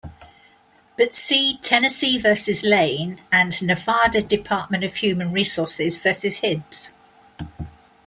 [0.97, 6.95] But see "Tennessee versus Lane" and "Nevada Department of Human Resources versus Hibbs".